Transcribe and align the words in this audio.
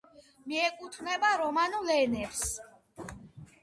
მიეკუთვნება 0.51 1.31
რომანულ 1.43 1.95
ენებს. 2.01 2.45